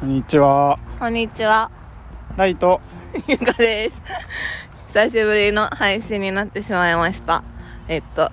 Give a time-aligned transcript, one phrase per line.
[0.00, 0.78] こんにちは。
[1.00, 1.72] こんにちは。
[2.36, 2.80] ライト。
[3.26, 4.00] ゆかです。
[4.94, 7.42] 久しぶりの配信になってしまいました。
[7.88, 8.30] えっと、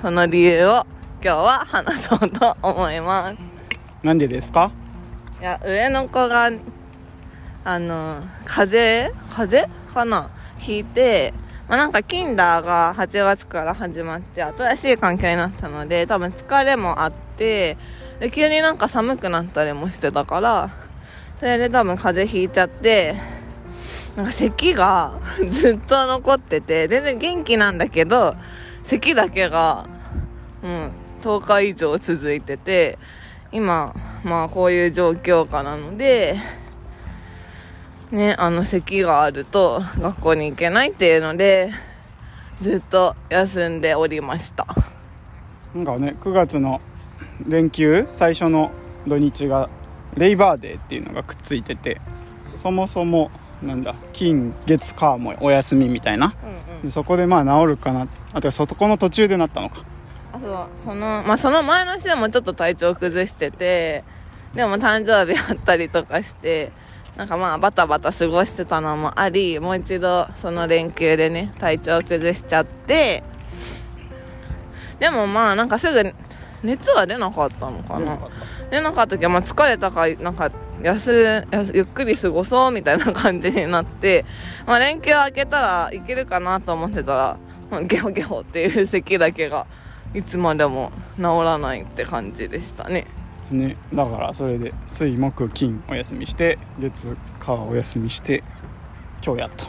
[0.00, 0.86] その理由を
[1.20, 3.38] 今日は話そうと思います。
[4.06, 4.70] なんでですか？
[5.40, 6.52] いや、上の子が、
[7.64, 9.56] あの、風邪風？
[9.62, 10.30] 邪かな？
[10.64, 11.34] 引いて、
[11.68, 17.76] まあ、なんか、キンダーが8月から始まって、新しい環境になったので、多分疲れもあって、
[18.20, 20.70] で急になんか寒くなったりもしてたから、
[21.40, 23.14] それで多分風邪ひいちゃって、
[24.14, 25.18] なんか咳が
[25.48, 28.36] ずっと残ってて、全然元気なんだけど、
[28.84, 29.86] 咳だけが、
[30.62, 30.90] うん、
[31.22, 32.98] 10日以上続いてて、
[33.52, 36.36] 今、まあこういう状況下なので、
[38.10, 41.70] ね、あの咳があると学校に行けないっていうので、
[42.60, 44.66] ずっと休んでおりました。
[45.74, 46.82] なんかね、9月の
[47.48, 48.72] 連休、最初の
[49.06, 49.70] 土日が、
[50.16, 52.00] レイバーデーっていうのがくっついてて、
[52.56, 53.30] そもそも、
[53.62, 56.34] なんだ、金、月、火もお休みみたいな。
[56.42, 56.82] うんうん。
[56.82, 58.08] でそこでまあ治るかな。
[58.32, 59.84] あ、てかそこの途中でなったのか。
[60.32, 64.04] あそうそのまあその前の週もちょっと体調崩してて
[64.54, 66.72] でも誕生日あったりとかして
[67.16, 73.22] なんかまあバタバタ過ごしてたのもありもう一度その連休でね体調崩しちゃって
[74.98, 76.14] でもまあなんかすぐ
[76.62, 78.18] 熱は出なかったのかな
[78.70, 80.50] 出なかった時はまあ疲れたからなんか
[80.82, 84.24] 休休ゆっくり過ごそうみたいな感じになって、
[84.66, 87.36] まあ、連休明けたらいけるかなと思ってたら、
[87.70, 89.66] まあゲホゲホっていう咳だけが
[90.14, 93.06] いつまでも治らないって感じでしたね。
[93.50, 97.08] ね、だからそれで水木金お休みして月
[97.40, 98.44] 火お休みして
[99.24, 99.66] 今日やっと。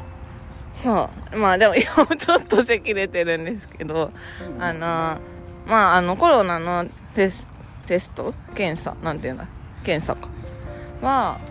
[0.75, 1.38] そう。
[1.38, 4.11] まあでも今もちょっと咳出てるんですけど
[4.59, 4.79] あの
[5.66, 6.85] まああのコロナの
[7.16, 7.47] テス
[7.92, 9.45] テスト検査なんていうんだ
[9.84, 10.30] 検査か
[11.02, 11.42] は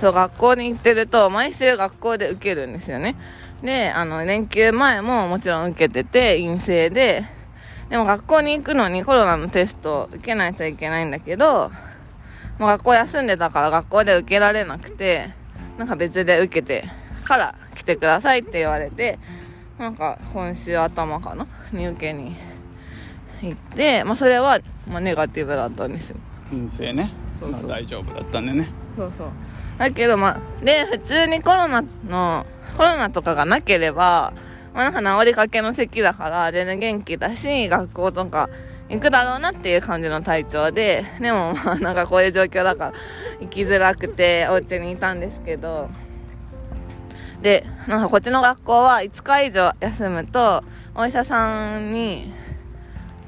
[0.00, 3.14] そう学校に行ってると毎週学校で受けるんですよね。
[3.62, 7.24] であの連休前ももちろん受けてて陰性で
[7.88, 11.70] でも学校に行くのにコロナのテスト受けないといけないんだけど
[12.58, 15.30] もう学校休んでたから学校で受けられなくて
[15.78, 16.84] なんか別で受けて
[17.22, 19.20] から来てくださいって言われて
[19.78, 21.46] なんか今週頭かな？
[21.72, 22.34] に受けに
[23.42, 26.16] 行って、まあ、それは、まあ、ネガティブだったんですよ。
[26.50, 27.12] 陰性ね。
[27.38, 27.62] そうそう。
[27.68, 28.68] まあ大丈夫だったんでね。
[28.96, 29.28] そうそう。
[29.78, 32.44] だけどまあで普通にコロナの
[32.76, 34.34] コロナとかがなければ、
[34.74, 38.50] まあ、なんか治りかけの咳だから全然元気だし学校とか
[38.90, 42.92] 行くだろうなっていう感じの体調ででもまあなんかこういう状況だから
[43.40, 45.88] 行きづらくてお家にいたんですけど。
[47.40, 50.62] でなんかこっちの学校は5日以上休むと
[50.94, 52.34] お医者さんに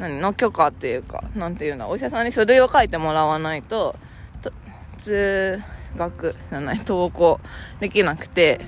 [0.02, 3.94] 何の許可っていうかなんていうんだお医者さんに書類を書いてもらわないと
[4.42, 4.52] と
[4.98, 5.62] 通
[5.96, 7.38] 学じゃない登校
[7.80, 8.60] できなくて。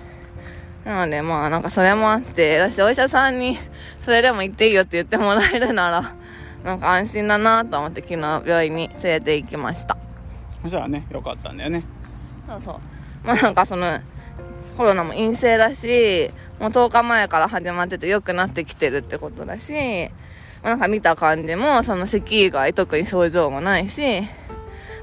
[0.85, 3.59] なのでまあなんかそれもあって私お医者さんに
[4.03, 6.15] それでも行っていいよって言ってもらえるなら
[6.63, 9.97] なんか安心だなと思って昨日病院に連れて行きました。
[10.61, 11.85] そしたらねよかったんだよね。
[12.47, 12.81] そうそう。
[13.27, 13.99] まあなんかその
[14.77, 16.31] コロナも陰性だし
[16.61, 19.73] もう10日前から始まってて良くなってきてるってことだし、
[20.65, 24.23] まあ、なんか見た感じもその咳以外特に症状もないし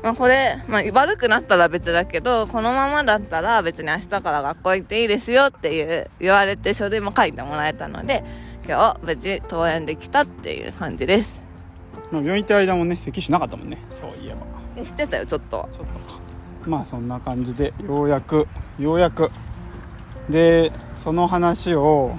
[0.03, 8.23] まあこれ、まあ悪くなったら別だけど、このままだったら別に明日から学校行っていいですよっていう言われて書類も書いてもらえたので、
[8.67, 11.39] 今日無事登園できたっていう感じです。
[12.11, 12.97] まあ病院行ってる間もね。
[12.97, 13.77] 咳しなかったもんね。
[13.91, 14.37] そういえば。
[14.75, 15.59] え知ってたよ、ちょっと。
[15.59, 15.69] は。
[15.71, 16.19] ちょっとか。
[16.65, 18.47] まあそんな感じでようやく
[18.79, 19.29] ようやく。
[20.29, 22.15] でその話を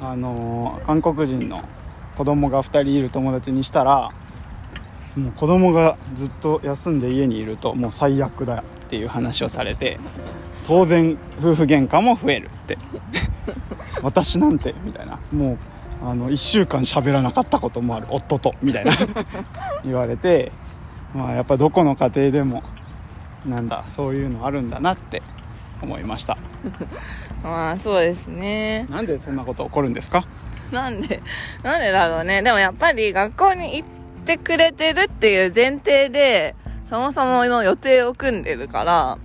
[0.00, 1.62] あのー韓国人の
[2.20, 4.10] 子供が2人いる友達にしたら
[5.16, 9.98] もう子供がずっと休んで家にいるともう最悪だっていう話をされて
[10.66, 12.76] 当然夫婦喧嘩も増えるって。
[14.04, 15.18] 私なんてみたいな。
[15.32, 15.58] もう
[16.10, 18.92] あの1週間喋らなかったこともある夫とみたいな。
[19.82, 20.52] 言われて
[21.14, 22.62] まあやっぱどこの家庭でも
[23.46, 25.22] なんだそういうのあるんだなって
[25.80, 26.36] 思いました。
[27.42, 28.84] まあそうですね。
[28.90, 30.26] なんでそんなこと起こるんですか？
[30.72, 31.20] なんで、
[31.62, 32.42] なんでだろうね。
[32.42, 33.88] でもやっぱり学校に行っ
[34.24, 36.54] てくれてるっていう前提で、
[36.88, 39.18] そもそもの予定を組んでるから、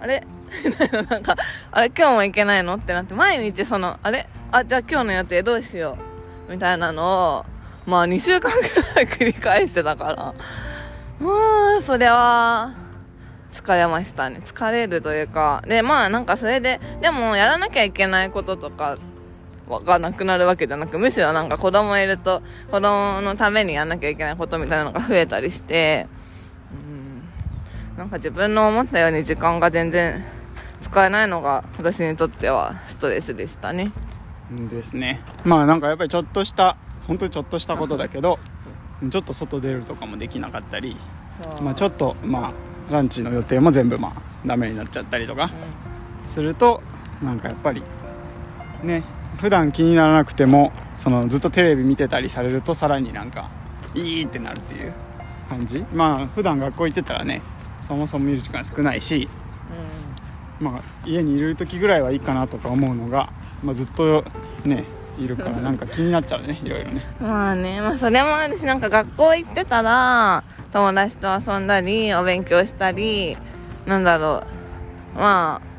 [0.00, 0.22] あれ？
[1.08, 1.36] なんか、
[1.70, 2.74] あれ今日も行けないの？
[2.74, 4.26] ってなって、毎日その、あれ？
[4.50, 5.96] あ、じゃあ今日の予定どうしよ
[6.48, 6.52] う？
[6.52, 7.46] みたいなのを、
[7.86, 8.56] まあ2週間く
[8.96, 10.34] らい繰り返してたから、
[11.20, 12.72] うーん、それは、
[13.52, 14.40] 疲れましたね。
[14.44, 15.62] 疲れるというか。
[15.66, 18.96] で、まあなんかそれで、でもやらなきゃいけないこととか
[19.78, 26.08] がなくなるわけじゃなく、むしろなんか子供いると、子供のためにやんなきゃいけないことみたいなのが増えたりして、
[27.94, 30.24] うん、なんか自分の思ったように時間が全然
[30.80, 33.92] 使えないのが私にとってはストレスでしたね。
[34.50, 35.20] うんですね。
[35.44, 36.76] まあなんかやっぱりちょっとした
[37.06, 38.38] 本当にちょっとしたことだけど
[39.08, 40.96] ちょっと外出るとかもできなかったり、
[41.62, 45.50] まあ、ちょっとまあランチの予定も全部まあダメになっちゃったりとか
[46.26, 46.82] すると
[47.22, 47.82] なんかやっぱり
[48.82, 49.02] ね
[49.40, 53.50] 普段気にならなくてもそのずっとテレビ見てたりされるとさらになんか
[53.94, 54.92] いいってなるっていう
[55.48, 55.84] 感じ。
[55.92, 57.42] まあ普段学校行ってたらね
[57.82, 59.28] そもそも見る時間少ないし、
[60.60, 63.32] まあ、家にいる時ぐらいはいいかなとか思うのが、
[63.64, 64.24] まあ、ずっと
[64.64, 64.84] ね
[65.18, 67.04] いるから なんか気になっちゃうねいろいろね。
[67.20, 73.36] まあね、まあそれもあるし、なんか学校行ってたら、友達と遊んだり、お勉強したり、
[73.86, 74.44] なんだろ
[75.16, 75.69] う、まあ、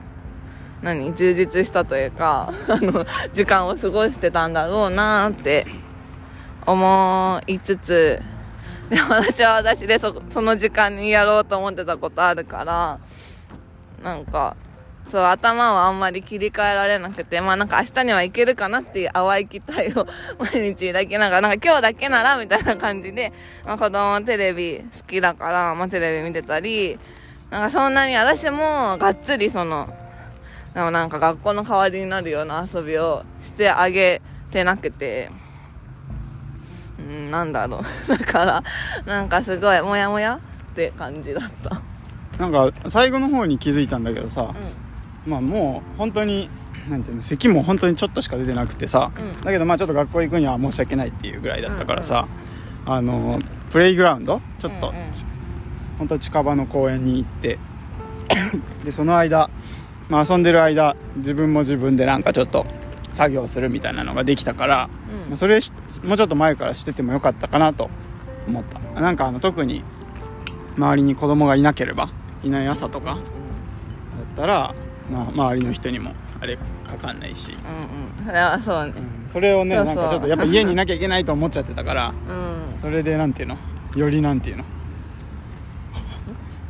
[0.81, 5.66] 何、充実したというか、 あの、時間を過ごしてたんだろうなって
[6.66, 8.22] 思いつつ、
[8.89, 13.00] で私は私でそその時間にやろうと思ってたことあるから、
[14.04, 14.56] なんか、
[15.12, 20.07] そう、頭はあんまり切り替えられなくて、まあなんか明日には行けるかなっていう淡い期待を
[20.39, 23.31] 毎日抱きながら、なんか今日だけならみたいな感じで、
[23.66, 26.98] まあ子供テレビ好きだから、まあテレビ見てたり、
[27.50, 29.94] なんかそんなに私もがっつりその、
[30.74, 34.22] でもなんか学校の代わりになるような遊びをしてあげ
[34.52, 35.30] てなくて、
[37.00, 37.84] うん、なんだろう。
[38.08, 38.64] だから、
[39.06, 40.40] なんかすごいモヤモヤっ
[40.76, 41.82] て感じだった。
[42.38, 44.54] なんか最後の方に気づいたんだけどさ、
[45.26, 46.50] まあもう本当に
[46.90, 49.42] なんていうの咳も本当にちょっとしか出てなくてさ、うん。
[49.42, 52.28] だけどまあちょっと学校行くには申し訳ないっていうぐらいだったからさ、
[52.86, 53.40] あの
[53.72, 55.26] プレイグラウンドちょっと、うんうんち
[55.98, 57.60] 本当近場の公園に行って
[58.84, 59.52] でその間、
[60.12, 62.66] まあ、遊んでる間自分も自分でなんかちょっと
[63.13, 64.90] 作業するみたいなのができたから、
[65.24, 65.30] うん。
[65.30, 65.72] まあそれし
[66.04, 67.90] もうちょっと前からしててもよかったかなと
[68.46, 68.80] 思った。
[69.00, 69.84] なんかあの特に
[70.75, 72.10] 周りに子供がいなければ
[72.44, 73.19] いない朝とかだっ
[74.36, 74.75] たら、
[75.10, 76.12] まあ、周りの人にも
[76.42, 76.63] あれか
[77.02, 78.25] かんないし、うんうん。
[78.28, 78.94] それはそうね。
[79.28, 79.96] それをねそうそう。
[79.96, 82.80] なんかちょっとやっぱ家にいなきゃいけないと思っちゃってたからうん。
[82.81, 83.58] それでなんていうの？
[83.96, 84.66] よりなんていうの？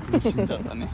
[0.14, 0.90] 苦しんじゃったね、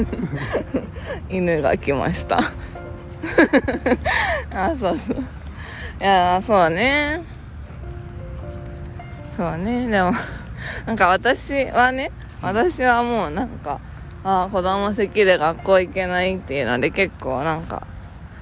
[1.30, 2.38] 犬が来ました。
[4.52, 5.18] あそうそう。
[6.00, 7.22] いやそうね。
[9.36, 9.86] そうね。
[9.86, 10.12] でも
[10.86, 12.10] なんか私はね
[12.42, 13.80] 私はもうなんか
[14.24, 17.86] あ子供席で学校行けないっていうので結構なんか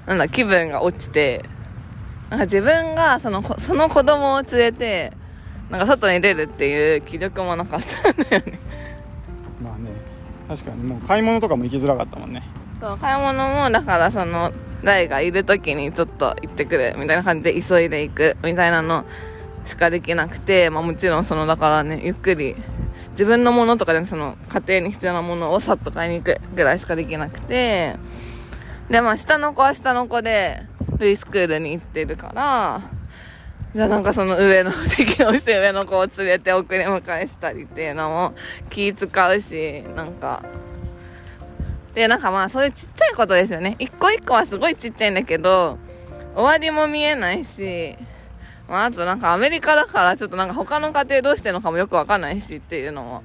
[0.06, 1.44] なんだ気分が落ちて
[2.30, 5.12] なんか自分がそのこその子供を連れて
[5.70, 8.58] なんか外に出るっていう気力もなかったんだよね。
[10.48, 12.42] 確かにもう買い物とかも行きづらかったもんね。
[12.80, 14.52] そう買い物もだからその
[14.82, 19.04] 大がいる時にちょっと行ってくるみたいな感じで急いで行くみたいなの
[19.66, 22.54] しかできなくて、まあ、もちろんそのだからねゆっくり
[23.10, 27.96] 自分のものとかでその家庭に必要なものをさっと買いに行くぐらいしかできなくて
[28.88, 30.62] でまあ下の子は下の子で
[30.98, 32.97] プリスクールに行ってるから
[33.74, 38.34] じゃあなんかその上の席の上の子を連れて送り迎えしたりっていうのも
[38.70, 40.42] 気使うしなんか。
[41.94, 43.76] でなんかまあそういうちっちゃいことですよね。
[43.78, 45.78] 一個一個はすごいちっちゃいんだけど
[46.34, 47.96] 終わりも見えないし、
[48.68, 53.24] まあ、あとなんかアメリカだからちょっとなんか他の家庭どうしてるのかもよくわかんないしっていうのも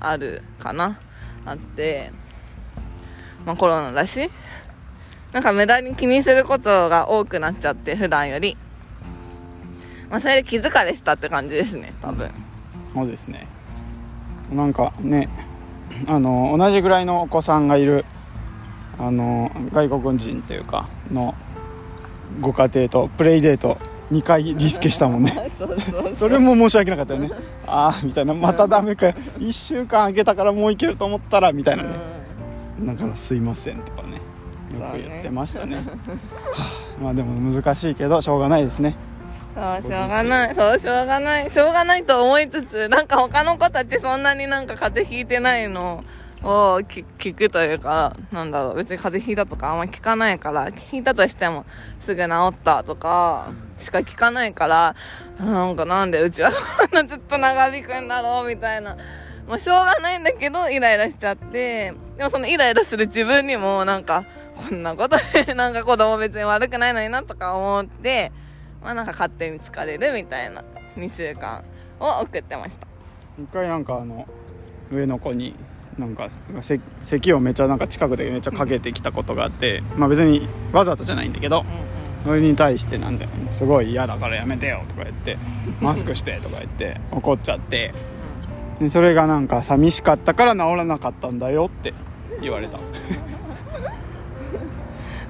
[0.00, 0.98] あるかな。
[1.46, 2.10] あって
[3.46, 4.28] まあコロナだし
[5.32, 8.56] なんか無駄に気にすることが多くなっちゃって普段より。
[10.10, 12.30] まあそれで気疲れしたって感じですね多分。
[12.94, 13.46] そうですね。
[14.52, 15.28] なんかね
[16.08, 18.04] あの同じぐらいのお子さんがいる
[18.98, 21.34] あの外国人というかの
[22.40, 23.78] ご家庭とプレイデート
[24.12, 25.50] 2回リスケしたもんね。
[26.16, 27.30] それも申し訳なかったよね。
[27.66, 28.32] ああみたいな。
[28.32, 29.14] またダメかよ。
[29.38, 31.90] 1週間空けたからもういけると思ったらみたいなね。
[32.80, 34.14] だからすいませんとかね。
[34.78, 35.76] よく言ってましたね。
[35.76, 35.82] は
[36.56, 36.88] あ。
[37.02, 38.96] まあでも難しいけどしょうがないですね
[39.54, 40.54] そう、しょうがない。
[40.54, 41.50] そう、しょうがない。
[41.50, 46.04] しょうがないと思いつつ、なんか他の子たちそんなになんか風邪ひいてないの
[46.42, 51.64] を聞聞くというか、なんだろう、別に風邪ひいたとかあんま聞かないから、聞いたとしても
[52.04, 53.48] すぐ治ったとか、
[53.80, 54.94] しか聞かないから、
[55.40, 58.96] なんかなんでうちはこんなずっと長引くんだろうみたいな。
[59.48, 64.24] まあしょうがないんだけど、イライラしちゃって、でもそのイライラする自分にもなんか、
[64.56, 68.30] こんなことでなんか子供別に悪くないのになとか思って、
[68.82, 70.64] まあなんか勝手に疲れるみたいな
[70.96, 71.64] 2週間
[72.00, 72.86] を送ってました。
[73.38, 74.26] 一回なんかあの
[74.90, 75.54] 上の子に
[75.98, 76.28] なんか
[76.60, 81.64] せ咳をめっちゃなんか近くでめっちゃかけてきたことがあってまあ別にわざとじゃないんだけど
[82.24, 85.36] それに対してなんで「すごい嫌だからやめてよ」とか言って
[85.80, 87.92] 「マスクして」とか言って怒っちゃって
[88.80, 91.94] でそれがなんか寂しかったから治らなかったんだよって
[92.40, 92.78] 言われた。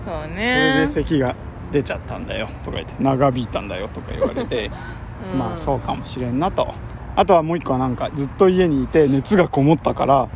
[0.06, 1.34] そうそれねで咳が
[1.72, 4.70] 出ちゃったんだよとか言って長引いたんだよとか言われて
[5.32, 5.38] うん。
[5.38, 6.74] まあそうかもしれんなと。
[7.16, 10.28] あとはもう一個はなんかずっと家にいて熱がこもったから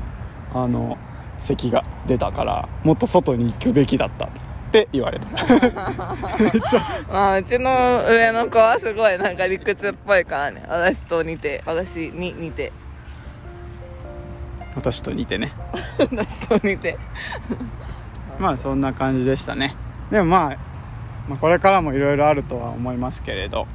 [0.53, 0.99] あの
[1.39, 4.27] 咳が出たからもっと外に行くべきだった。
[4.27, 4.29] っ
[4.73, 5.27] て言われた。
[6.41, 10.65] めっちゃまあうちの上の子はすごいなんか理屈っぽいからね。
[10.67, 12.73] 私と似て私に似て。
[14.75, 15.53] 私と似てね。
[16.01, 16.97] 私と似て。
[18.39, 19.77] まあそんな感じでしたね。
[20.11, 20.59] でもまあ、
[21.29, 23.67] まあ、これからもいろいろあるとは思いますけれど。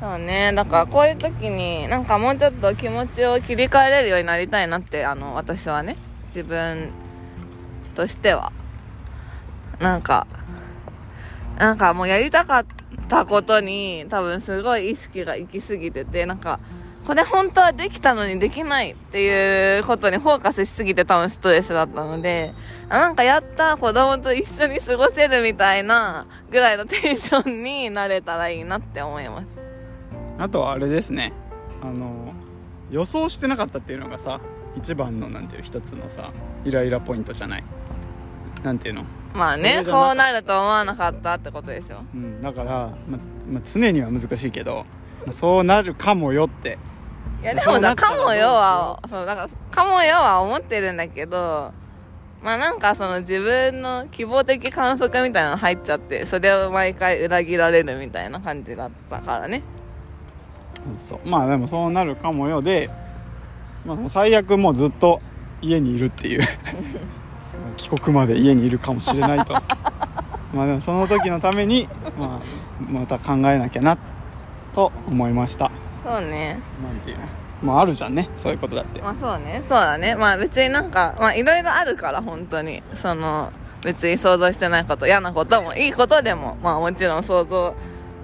[0.00, 0.52] そうね。
[0.52, 5.96] だからこういう時になんかもうちょっと気持ちを切り替えれるようになりたいなってあの私はね。
[6.34, 6.88] 自分
[7.94, 8.52] としては。
[9.80, 10.26] なんか
[11.58, 12.66] なんかもうやりたかっ
[13.08, 16.58] たことに多分すごい意識が行き過ぎててなんか
[17.06, 22.54] これ本当はできたのにできないっていうことにフォーカスしすぎて多分ストレスだったので
[22.88, 29.46] あなんかやった子供と一緒に過ごせるみたいなぐらいのテンションになれたらいいなって思います。
[30.38, 31.32] あとはあれですね。
[31.82, 32.32] あの
[32.90, 34.40] 予想してなかったっていうのがさ
[34.76, 36.30] 一番のなんていう一つのさ
[36.64, 37.64] イライラポイントじゃない。
[38.62, 39.04] なんていうの？
[39.34, 41.34] まあねこうなると思わなかった。
[41.34, 43.18] ってことですようん、だから、ま
[43.50, 44.86] ま常には難しいけど、
[45.26, 46.78] まそうなるかもよって
[47.42, 51.72] いやでもだなったらかもよはそうだからかもよは思ってるんだけど
[52.42, 59.62] まあなんかその自分の希望的観測みたいなの入っちゃってそれを毎回裏切られるみたいな感じだったからね。
[60.92, 61.28] うんそう。
[61.28, 62.60] まあでもそうなるかもよ。
[62.60, 62.90] で、
[63.86, 65.20] まあ、最悪もうずっと
[65.60, 66.42] 家にいるっていう。
[67.76, 69.54] 帰国まで家にいるかもしれないと。
[70.52, 73.96] まあでもその時のために、まあ、また考えなきゃな
[74.74, 75.70] と思いました
[76.04, 76.58] そうね。
[76.82, 77.24] なんていうの？
[77.62, 78.28] まああるじゃんね。
[78.36, 79.00] そういうことだって。
[79.00, 79.62] まあそうね。
[79.68, 80.16] そうだね。
[80.16, 82.82] まあ別になんかまあいろいろあるから本当に。
[82.96, 85.06] その別に想像してないこと。
[85.06, 87.74] 嫌なこともいいことでもまあもちろん想像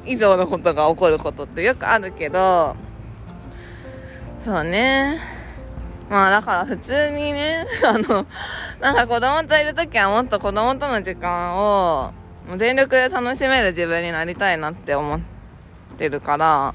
[0.05, 2.75] 以上のことが起こることってよくあるけど
[4.45, 5.21] そうね。
[6.09, 8.27] まあだから普通にね あの
[8.81, 12.13] なんか子供といる時はもっと子供との時間を
[12.49, 15.21] もう全力で楽しめる自分になりたいなって思っ
[15.99, 16.75] てるから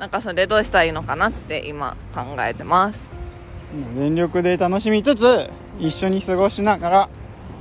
[0.00, 3.10] なんかそれどうしたらいいのかなって今考えてます。
[3.96, 7.08] 全力で楽しみつつ一緒に過ごしながら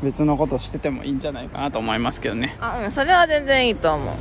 [0.01, 2.55] 別のことしててもいいんじゃないかなと思いますけどね。
[2.61, 4.15] あうんそれは全然いいと思う。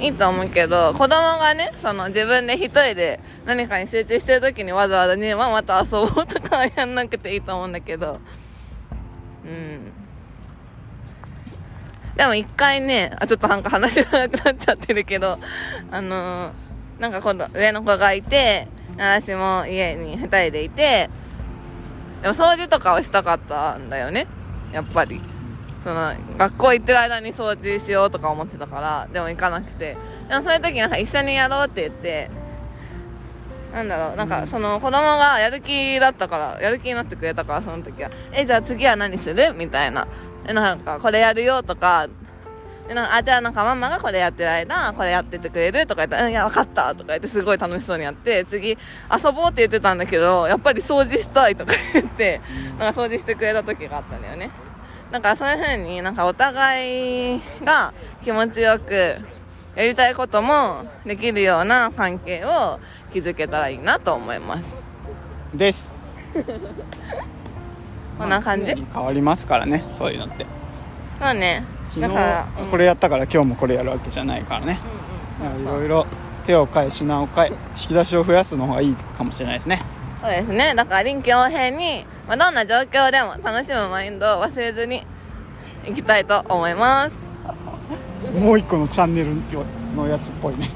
[0.00, 8.20] いいと思うけど子供がねその自分で一人で何かに集中してる時にわざわざねママと遊ぼうとかはやんなくていいと思うんだけど。
[9.44, 10.03] うん
[12.16, 15.38] でも一回ねあちょっとなんか話長くなっちゃってるけど
[15.90, 16.52] あのー
[17.00, 21.10] なんか今度上の子がいて私も家に二人でいて
[22.22, 24.26] でも掃除とかをしたかったんだよね。
[24.72, 25.20] やっぱり。
[25.82, 29.96] その学校行ってる間に掃除しようとか思ってたからでも行かなくて。
[30.28, 32.30] でもそういう時なんか一緒にやろうって言って
[33.74, 38.10] なんだろうなんかその子供がやる気だったからやる気になってくれたからその時は。
[38.32, 39.52] えじゃあ次は何する？
[39.52, 40.06] みたいな。
[40.52, 42.08] なんかこれやるよとか。
[42.86, 52.42] でなんかあじゃあなんかママがこれやってる間これやっててくれるとか言ったら「うんいや分かった」とか言ってすごい楽しそうにやって次遊ぼうって言ってたんだけどやっぱり掃除したいとか言って
[52.78, 54.50] なんか掃除してくれた時があったんだよね。
[55.10, 58.92] なんかそういう風になんかお互いが気持ちよく
[59.76, 62.80] やりたいこともできるような関係を
[63.12, 64.76] 築けたらいいなと思います。
[65.54, 65.96] です
[68.18, 68.66] こんな感じ？
[68.66, 70.46] 常に変わりますからねそういうのって。
[71.20, 71.64] そうね
[71.98, 72.66] だから、うん。
[72.66, 74.80] これやったから今日もこれやるわけじゃないからね。
[75.40, 76.06] うんうんいろいろ
[76.46, 79.80] 手を変え品を変え引き出しを増やすの方がいいかもしれないですね。
[80.20, 80.74] そうですね。
[80.74, 85.06] だから臨機応変に、まあ、どんな状況でも楽しむマインドを忘れずに
[85.88, 88.38] いきたいと思います。
[88.38, 89.34] もう一個のチャンネル
[89.96, 90.70] のやつっぽいね。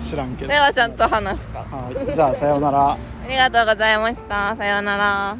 [0.00, 0.48] 知らんけど。
[0.48, 1.60] ではちゃんと話すか。
[1.60, 2.14] はい。
[2.14, 2.90] じゃあさようなら。
[2.92, 4.56] ありがとうございました。
[4.56, 5.36] さようなら